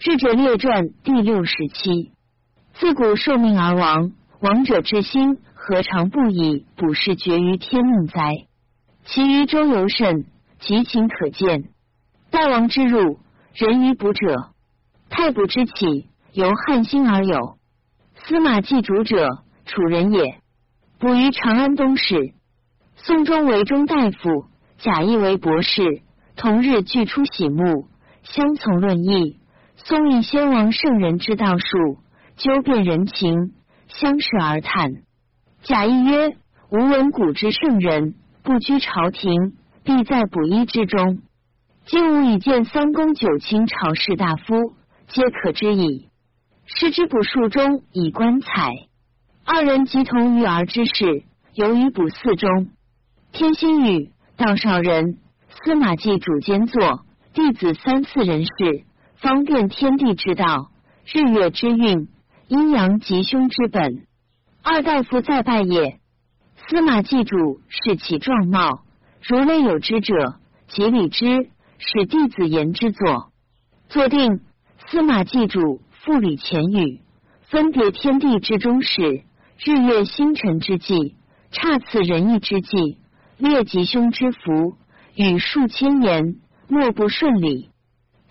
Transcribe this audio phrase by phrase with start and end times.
[0.00, 2.12] 智者列传第六十七。
[2.72, 8.32] 自古受命而亡，亡者之心何尝不以卜筮决于天命哉？
[9.04, 10.24] 其余周游甚，
[10.58, 11.64] 极情可见。
[12.30, 13.18] 大王之入，
[13.52, 14.52] 人于卜者，
[15.10, 17.58] 太卜之起，由汉兴而有。
[18.24, 19.28] 司马祭主者，
[19.66, 20.40] 楚人也。
[20.98, 22.32] 卜于长安东市。
[22.96, 24.46] 宋忠为中大夫，
[24.78, 26.00] 贾谊为博士，
[26.36, 27.86] 同日俱出喜目，
[28.22, 29.39] 相从论议。
[29.84, 31.98] 宋义先王圣人之道术，
[32.36, 33.52] 纠辩人情，
[33.88, 34.92] 相视而叹。
[35.62, 36.36] 贾谊曰
[36.70, 41.20] ：“吾闻古之圣人，不居朝廷，必在卜衣之中。
[41.86, 44.74] 今吾已见三公九卿朝士大夫，
[45.08, 46.08] 皆可知矣。
[46.66, 48.72] 师之卜术中以观采，
[49.44, 51.24] 二人即同育儿之事，
[51.54, 52.68] 由于卜四中。”
[53.32, 55.16] 天心语，道少人，
[55.48, 57.00] 司马季主兼作，
[57.32, 58.84] 弟子三四人事，
[59.20, 60.70] 方便天地之道，
[61.04, 62.08] 日月之运，
[62.48, 64.06] 阴阳吉凶之本。
[64.62, 66.00] 二大夫在拜也。
[66.56, 68.80] 司马祭主视其状貌，
[69.22, 70.36] 如类有之者，
[70.68, 73.30] 即礼之，使弟子言之作。
[73.90, 74.40] 坐定，
[74.86, 77.00] 司马祭主复礼前语，
[77.42, 79.24] 分别天地之中始，
[79.62, 81.16] 日月星辰之际，
[81.50, 82.96] 差次仁义之际。
[83.36, 84.76] 列吉凶之福，
[85.14, 86.36] 语数千言，
[86.68, 87.68] 莫不顺理。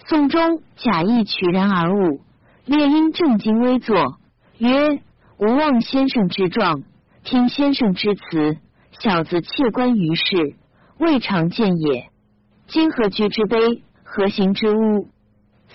[0.09, 2.21] 宋中假意取然而悟，
[2.65, 4.17] 列因正襟危坐，
[4.57, 5.03] 曰
[5.37, 6.81] ：“吾望先生之状，
[7.23, 8.57] 听先生之词。
[8.99, 10.55] 小子窃观于世，
[10.97, 12.09] 未尝见也。
[12.65, 15.09] 今何居之卑，何行之污？”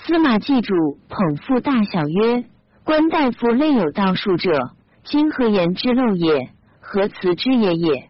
[0.02, 0.74] 司马祭主
[1.08, 2.44] 捧腹大笑曰
[2.82, 4.72] ：“关大夫类有道术者，
[5.04, 6.50] 今何言之陋也？
[6.80, 8.08] 何辞之也也？”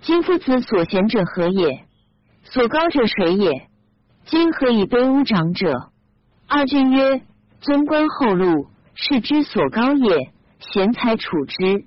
[0.00, 1.84] 今夫子所贤者何也？
[2.44, 3.68] 所高者谁也？
[4.30, 5.88] 今何以卑污长者？
[6.46, 7.22] 二君曰：
[7.62, 11.86] 尊官厚禄，是之所高也；贤才处之，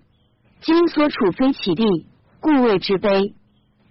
[0.59, 1.85] 今所处非其地，
[2.39, 3.33] 故谓之卑。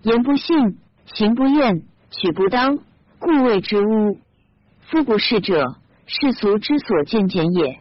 [0.03, 2.81] 言不信，行不厌，取不当，
[3.21, 4.19] 故谓之污。
[4.81, 5.77] 夫不是者，
[6.07, 7.79] 世俗之所见简也。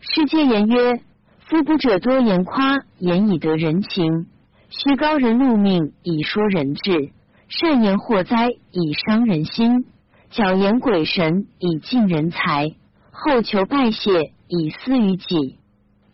[0.00, 1.00] 世皆言曰：
[1.38, 4.26] 夫不者多言夸，言以得人情。
[4.68, 7.12] 虚高人禄命以说人志，
[7.48, 9.86] 善言祸灾以伤人心，
[10.32, 12.74] 矫言鬼神以尽人才，
[13.10, 15.58] 后求拜谢以私于己，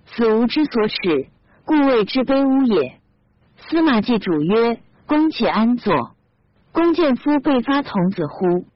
[0.07, 1.29] 此吾之所耻，
[1.65, 2.99] 故谓之卑污也。
[3.57, 6.17] 司马季主曰：“公且安坐？
[6.73, 8.67] 公见夫被发童子乎？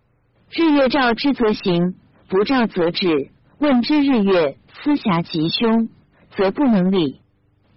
[0.51, 1.97] 日月照之则行，
[2.29, 3.31] 不照则止。
[3.59, 5.89] 问之日月思暇吉凶，
[6.37, 7.21] 则不能理。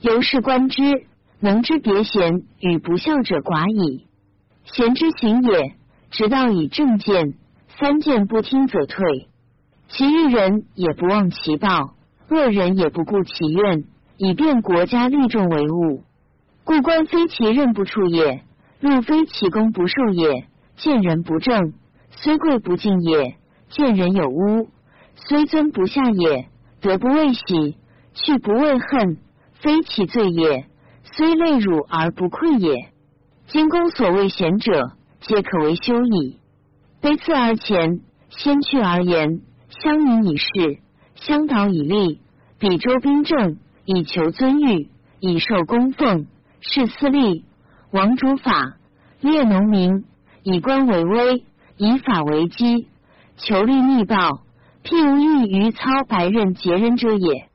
[0.01, 0.81] 由是观之。”
[1.41, 4.07] 能知别贤与不孝者寡矣。
[4.63, 5.75] 贤之行也，
[6.09, 7.33] 直道以正见，
[7.79, 9.27] 三谏不听则退。
[9.89, 11.95] 其欲人也不忘其报，
[12.29, 13.83] 恶人也不顾其怨，
[14.17, 16.03] 以便国家利众为务。
[16.63, 18.43] 故官非其任不处也，
[18.79, 20.47] 禄非其功不受也。
[20.77, 21.73] 见人不正，
[22.11, 23.35] 虽贵不敬也；
[23.69, 24.69] 见人有污，
[25.15, 26.47] 虽尊不下也。
[26.81, 27.77] 德不为喜，
[28.13, 29.17] 去不为恨，
[29.53, 30.65] 非其罪也。
[31.03, 32.89] 虽累辱而不愧也。
[33.47, 36.39] 今公所谓贤者，皆可为修矣。
[37.05, 37.99] 卑次而前，
[38.29, 40.79] 先去而言，相迎以事，
[41.13, 42.19] 相导以利，
[42.57, 44.89] 比周兵政，以求尊誉，
[45.19, 46.25] 以受供奉，
[46.61, 47.45] 事私利，
[47.91, 48.77] 王主法，
[49.21, 50.03] 列农民，
[50.41, 51.43] 以官为威，
[51.77, 52.87] 以法为基，
[53.37, 54.41] 求利逆报，
[54.83, 57.49] 譬无异于操白刃劫人者也。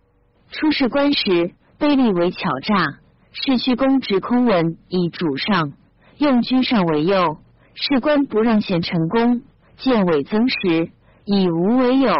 [0.53, 3.00] 出仕官时，卑利为巧诈。
[3.33, 5.72] 是虚公职空文以主上，
[6.19, 7.39] 用居上为右；
[7.82, 9.41] 士官不让贤成功，
[9.78, 10.91] 见伪增时，
[11.24, 12.12] 以无为有，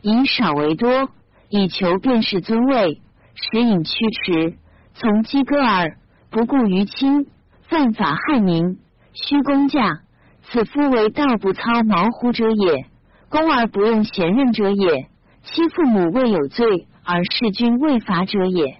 [0.00, 1.10] 以少为多，
[1.50, 3.02] 以求便是尊位，
[3.34, 3.92] 时隐驱
[4.24, 4.54] 驰，
[4.94, 5.98] 从击割耳，
[6.30, 7.26] 不顾于亲，
[7.68, 8.78] 犯法害民，
[9.12, 10.00] 虚公驾，
[10.44, 12.86] 此夫为道不操毛乎者也。
[13.28, 15.08] 公而不用贤任者也，
[15.42, 18.78] 欺父母未有罪而弑君未罚者也。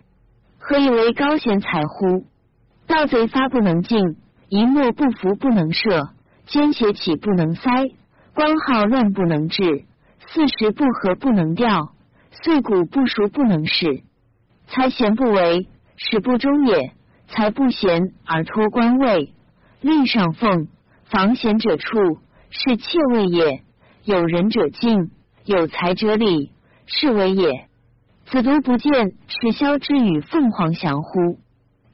[0.58, 2.24] 何以为高贤才乎？
[2.86, 4.16] 盗贼发不能进，
[4.48, 6.13] 一墨不服不能赦，
[6.46, 7.70] 奸邪起不能塞，
[8.34, 9.84] 官号乱不能治，
[10.28, 11.94] 四时不和不能调，
[12.30, 14.02] 岁谷不熟不能使。
[14.66, 16.92] 才贤不为，使不忠也；
[17.28, 19.32] 才不贤而托官位，
[19.80, 20.68] 立上奉，
[21.04, 22.18] 防贤者处，
[22.50, 23.62] 是妾位也。
[24.04, 25.10] 有仁者敬，
[25.46, 26.50] 有才者礼，
[26.86, 27.68] 是为也。
[28.26, 31.38] 子独不见，是萧之与凤凰翔乎？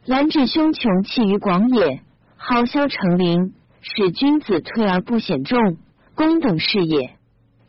[0.06, 2.00] 兰芷胸穷气于广也，
[2.36, 5.76] 好萧成林，使君子退而不显众，
[6.14, 7.16] 公等是也。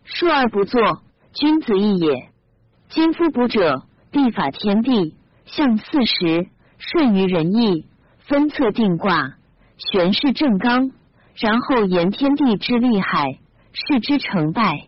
[0.04, 1.02] 述而不作，
[1.34, 2.30] 君子义也。
[2.90, 5.16] 今夫卜者，必法天地，
[5.46, 6.48] 象四时，
[6.78, 7.86] 顺于人意，
[8.20, 9.36] 分策定卦，
[9.78, 10.92] 玄是正刚，
[11.36, 13.40] 然后言天地之利害，
[13.72, 14.88] 视之成败。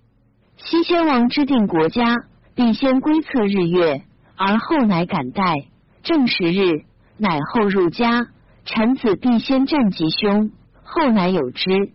[0.57, 2.15] 西先王之定国家，
[2.55, 4.03] 必先归测日月，
[4.35, 5.55] 而后乃敢待。
[6.03, 6.83] 正时日，
[7.17, 8.27] 乃后入家。
[8.65, 10.51] 臣子必先战吉凶，
[10.83, 11.91] 后乃有之。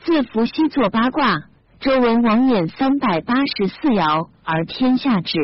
[0.00, 1.44] 自伏羲作八卦。
[1.80, 5.38] 周文王演三百八十四爻，而天下治。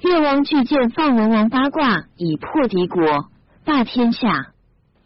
[0.00, 3.28] 越王巨剑放文王八卦，以破敌国，
[3.64, 4.48] 霸天下。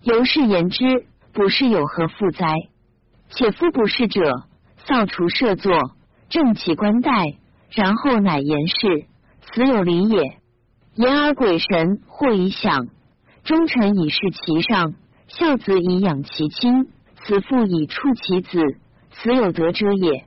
[0.00, 1.04] 由是言之，
[1.34, 2.46] 卜筮有何负哉？
[3.28, 4.44] 且夫卜筮者，
[4.86, 5.74] 扫除设作，
[6.30, 7.36] 正其冠带，
[7.70, 9.04] 然后乃言事，
[9.42, 10.38] 此有理也。
[10.94, 12.86] 言而鬼神或以享，
[13.44, 14.94] 忠臣以事其上，
[15.28, 16.88] 孝子以养其亲，
[17.26, 18.60] 此父以处其子，
[19.10, 20.26] 此有德者也。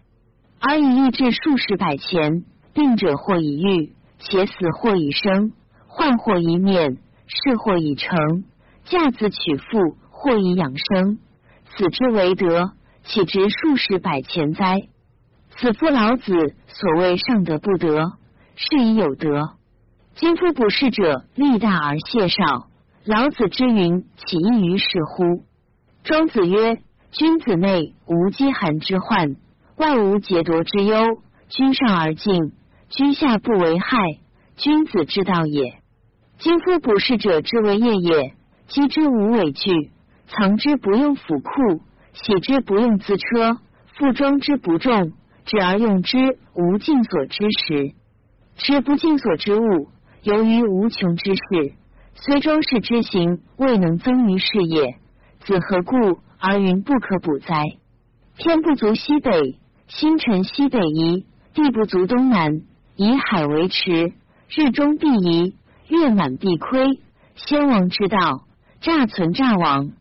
[0.60, 2.44] 而以义至数十百钱，
[2.74, 5.54] 病者或以愈，且死或以生，
[5.88, 8.44] 患或以免，事或以成，
[8.84, 11.20] 嫁子娶妇或以养生，
[11.70, 12.74] 此之为德，
[13.06, 14.82] 岂值数十百钱哉？
[15.52, 16.34] 此夫老子
[16.68, 18.12] 所谓上德不德，
[18.58, 19.52] 是以有德。
[20.16, 22.68] 今夫不是者，力大而谢少。
[23.06, 25.46] 老子之云，岂异于是乎？
[26.04, 26.82] 庄子曰：
[27.12, 29.36] 君子内无饥寒之患。
[29.78, 32.52] 外无劫夺之忧，居上而敬，
[32.90, 33.98] 居下不为害，
[34.58, 35.80] 君子之道也。
[36.38, 38.34] 今夫卜筮者之为业也，
[38.68, 39.92] 积之无委惧，
[40.28, 43.58] 藏之不用府库，喜之不用自车，
[43.98, 45.14] 复装之不重，
[45.46, 47.94] 止而用之无尽所之时，
[48.58, 49.88] 持不尽所之物，
[50.24, 51.74] 由于无穷之事，
[52.16, 54.98] 虽装饰之行未能增于事业，
[55.40, 57.64] 子何故而云不可补哉？
[58.38, 59.60] 天不足西北。
[59.88, 62.62] 星辰西北移，地不足东南。
[62.96, 64.14] 以海为池，
[64.48, 65.56] 日中必移，
[65.88, 67.00] 月满必亏。
[67.36, 68.46] 先王之道，
[68.82, 69.92] 诈存诈亡。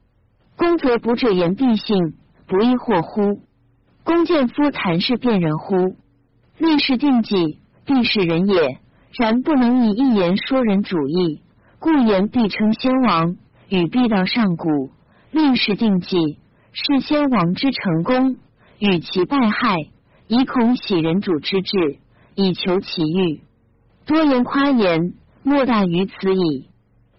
[0.56, 2.14] 公则卜者言必信，
[2.46, 3.40] 不亦惑乎？
[4.04, 5.96] 公见夫谈事辨人乎？
[6.58, 8.78] 立事定计，必是人也。
[9.18, 11.40] 然不能以一言说人主意，
[11.78, 13.36] 故言必称先王，
[13.70, 14.90] 与必道上古。
[15.30, 16.38] 立事定计，
[16.72, 18.36] 是先王之成功。
[18.78, 19.76] 与其败害，
[20.28, 21.98] 以恐喜人主之志，
[22.34, 23.42] 以求其欲。
[24.06, 26.68] 多言夸言，莫大于此矣。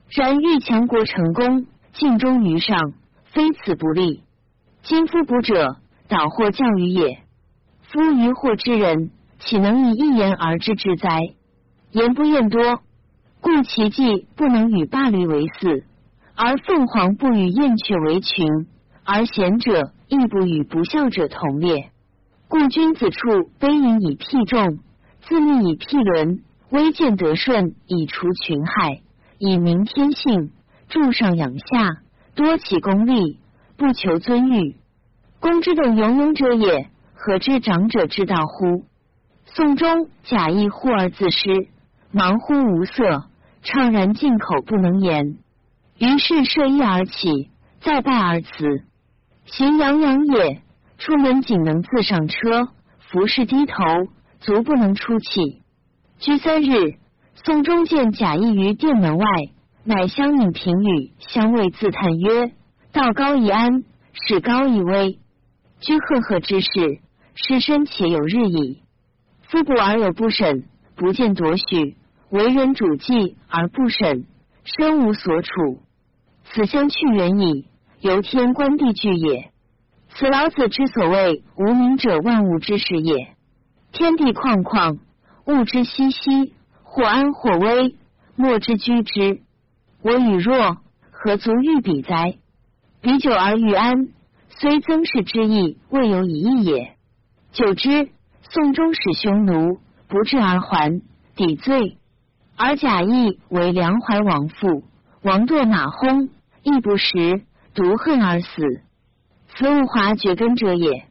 [0.09, 2.93] 然欲强国成功，尽忠于上，
[3.25, 4.23] 非此不利。
[4.81, 5.75] 今夫卜者，
[6.07, 7.19] 导祸教于也。
[7.91, 11.19] 夫愚惑之人，岂能以一言而知之哉？
[11.91, 12.81] 言不厌多，
[13.41, 15.83] 故其计不能与霸驴为嗣，
[16.41, 18.47] 而凤凰不与燕雀为群，
[19.03, 19.91] 而贤者。
[20.07, 21.91] 亦不与不孝者同列，
[22.47, 24.79] 故君子处卑隐以辟众，
[25.21, 26.39] 自立以辟伦，
[26.71, 29.01] 威见德顺以除群害，
[29.37, 30.49] 以明天性，
[30.87, 31.97] 助上养下，
[32.33, 33.37] 多起功利，
[33.77, 34.77] 不求尊誉。
[35.39, 38.85] 公之等庸庸者也，何知长者之道乎？
[39.45, 41.67] 宋中假意护而自失，
[42.11, 43.25] 忙乎无色，
[43.63, 45.37] 怅然进口不能言。
[45.99, 47.49] 于是设衣而起，
[47.81, 48.49] 再拜而辞。
[49.45, 50.61] 行洋洋也，
[50.97, 52.69] 出门仅能自上车，
[52.99, 53.75] 服饰低头，
[54.39, 55.61] 足不能出气。
[56.19, 56.95] 居三日，
[57.43, 59.25] 宋忠见贾谊于殿门外，
[59.83, 62.53] 乃相引平语，相谓自叹曰
[62.93, 63.83] ：“道高一安，
[64.25, 65.19] 使高一危。
[65.81, 67.01] 居赫赫之事，
[67.35, 68.83] 失身且有日矣。
[69.41, 70.63] 夫不而有不审，
[70.95, 71.97] 不见夺许，
[72.29, 74.25] 为人主计而不审，
[74.63, 75.81] 身无所处。
[76.53, 77.67] 此相去远矣。”
[78.01, 79.51] 由天观地聚也，
[80.07, 83.35] 此老子之所谓无名者，万物之始也。
[83.91, 84.99] 天地旷旷，
[85.45, 87.97] 物之熙熙，或安或危，
[88.37, 89.41] 莫之居之。
[90.01, 90.77] 我与若
[91.11, 92.37] 何足欲比哉？
[93.01, 94.07] 彼久而欲安，
[94.47, 96.95] 虽增是之意，未有以义也。
[97.51, 98.11] 久之，
[98.43, 101.01] 宋中使匈奴不至而还，
[101.35, 101.97] 抵罪，
[102.55, 104.85] 而贾谊为梁怀王父，
[105.21, 106.29] 王堕马轰，
[106.63, 107.43] 亦不食。
[107.75, 108.49] 独恨而死，
[109.55, 111.05] 此物华绝根者也。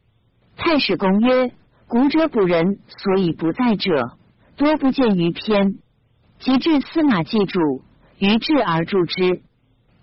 [0.57, 1.51] 太史公曰：
[1.87, 4.17] 古者卜人所以不在者，
[4.57, 5.75] 多不见于篇。
[6.39, 7.81] 及至司马季主，
[8.19, 9.41] 于志而著之。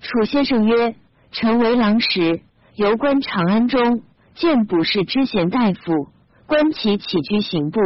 [0.00, 0.96] 楚先生曰：
[1.30, 2.40] 臣为郎时，
[2.74, 4.02] 游观长安中，
[4.34, 6.08] 见卜筮之贤大夫，
[6.46, 7.80] 观其起居行步，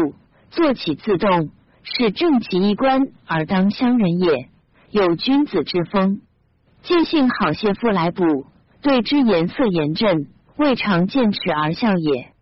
[0.51, 1.51] 坐起自动，
[1.83, 4.49] 是正其衣冠而当乡人也，
[4.91, 6.23] 有君子之风。
[6.83, 8.47] 见幸好谢父来补。
[8.83, 12.33] 对之颜色严正，未尝见齿而笑也。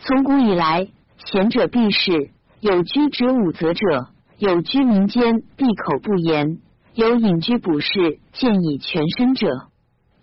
[0.00, 2.30] 从古以来，贤者必士，
[2.60, 6.58] 有居止武则者，有居民间闭口不言，
[6.92, 9.48] 有隐居卜士，见以全身者。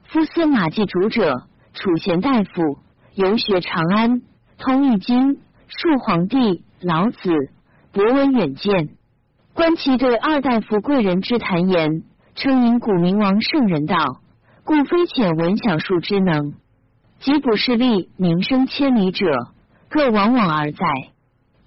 [0.04, 2.78] 夫司马季主者，楚贤大夫，
[3.16, 4.22] 游学长安，
[4.60, 7.32] 通易经，述皇帝、老子，
[7.92, 8.90] 博闻远见。
[9.56, 12.04] 观其对二大夫贵人之谈言，
[12.36, 14.20] 称引古明王圣人道，
[14.66, 16.54] 故非浅闻小术之能。
[17.20, 19.26] 及卜士立名声千里者，
[19.90, 20.86] 各往往而在。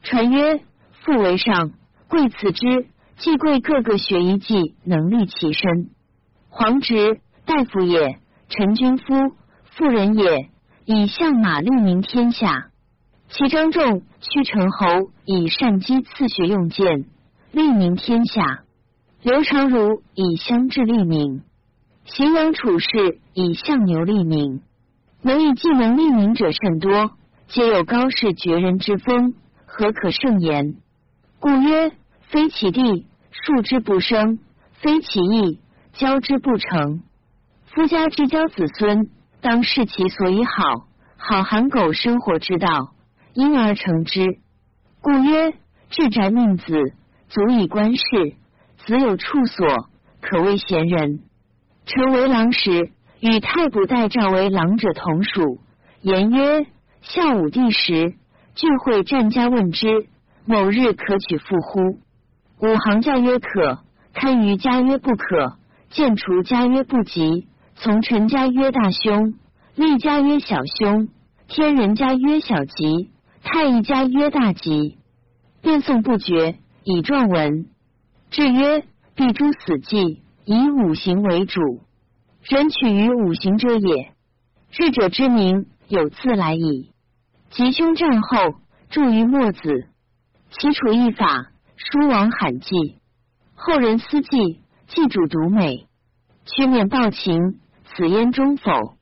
[0.02, 0.60] 传曰：
[1.00, 1.70] 父为上，
[2.06, 5.88] 贵此之；既贵各个学一技，能立其身。
[6.50, 8.18] 皇侄大夫也，
[8.50, 9.14] 陈君夫
[9.70, 10.50] 妇人也，
[10.84, 12.66] 以相马立名天下。
[13.30, 17.06] 其张仲、屈成侯以善击刺学用剑，
[17.52, 18.64] 立名天下。
[19.20, 21.42] 刘长儒以相治立名，
[22.06, 24.62] 荥阳处事以相牛立名。
[25.22, 27.10] 能以技能立名者甚多，
[27.48, 29.34] 皆有高士绝人之风，
[29.66, 30.76] 何可胜言？
[31.40, 31.90] 故曰：
[32.28, 34.38] 非其地，树之不生；
[34.74, 35.58] 非其义，
[35.94, 37.02] 教之不成。
[37.66, 39.10] 夫家之教子孙，
[39.40, 42.94] 当视其所以好，好含苟生活之道，
[43.34, 44.38] 因而成之。
[45.00, 45.54] 故曰：
[45.90, 46.94] 治宅命子，
[47.28, 48.36] 足以观世。
[48.88, 49.66] 子有处所，
[50.22, 51.20] 可谓贤人。
[51.84, 52.90] 臣为郎时。
[53.20, 55.58] 与太卜代赵为郎者同属。
[56.00, 56.64] 言曰：
[57.02, 58.14] 孝武帝时，
[58.54, 60.06] 聚会战家问之，
[60.46, 61.98] 某日可取父乎？
[62.60, 63.80] 武行教曰可。
[64.14, 65.58] 堪于家曰不可。
[65.90, 67.48] 见除家曰不及。
[67.74, 69.34] 从臣家曰大凶。
[69.74, 71.08] 立家曰小凶。
[71.48, 73.10] 天人家曰小吉。
[73.42, 74.96] 太乙家曰大吉。
[75.60, 76.54] 辩诵不绝，
[76.84, 77.66] 以状文。
[78.30, 81.60] 至曰：必诛死计，以五行为主。
[82.42, 84.12] 人取于五行者也，
[84.70, 86.92] 智者之名有自来矣。
[87.50, 89.88] 吉凶战后，著于墨子。
[90.50, 92.98] 其处一法，书王罕记。
[93.54, 95.86] 后人思记，记主独美。
[96.44, 98.97] 曲面暴秦，此焉中否？